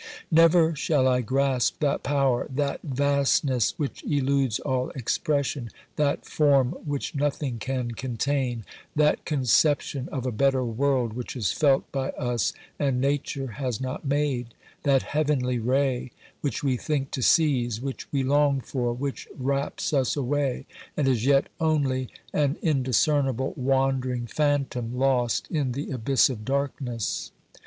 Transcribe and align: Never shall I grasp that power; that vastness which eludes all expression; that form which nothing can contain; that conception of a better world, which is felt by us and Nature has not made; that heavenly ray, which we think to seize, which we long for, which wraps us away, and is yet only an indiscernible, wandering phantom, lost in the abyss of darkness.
Never 0.31 0.73
shall 0.75 1.07
I 1.07 1.21
grasp 1.21 1.79
that 1.81 2.01
power; 2.01 2.47
that 2.49 2.79
vastness 2.81 3.77
which 3.77 4.03
eludes 4.03 4.57
all 4.57 4.89
expression; 4.95 5.69
that 5.95 6.25
form 6.25 6.71
which 6.85 7.13
nothing 7.13 7.59
can 7.59 7.91
contain; 7.91 8.65
that 8.95 9.23
conception 9.25 10.09
of 10.11 10.25
a 10.25 10.31
better 10.31 10.65
world, 10.65 11.13
which 11.13 11.35
is 11.35 11.51
felt 11.51 11.91
by 11.91 12.09
us 12.13 12.51
and 12.79 12.99
Nature 12.99 13.45
has 13.61 13.79
not 13.79 14.03
made; 14.03 14.55
that 14.81 15.03
heavenly 15.03 15.59
ray, 15.59 16.11
which 16.41 16.63
we 16.63 16.77
think 16.77 17.11
to 17.11 17.21
seize, 17.21 17.79
which 17.79 18.11
we 18.11 18.23
long 18.23 18.59
for, 18.59 18.93
which 18.93 19.27
wraps 19.37 19.93
us 19.93 20.15
away, 20.15 20.65
and 20.97 21.07
is 21.07 21.27
yet 21.27 21.45
only 21.59 22.09
an 22.33 22.57
indiscernible, 22.63 23.53
wandering 23.55 24.25
phantom, 24.25 24.97
lost 24.97 25.47
in 25.51 25.73
the 25.73 25.91
abyss 25.91 26.27
of 26.27 26.43
darkness. 26.43 27.31